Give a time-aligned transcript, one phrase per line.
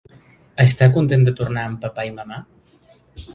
[0.63, 2.41] Està content de tornar amb papà i mamà?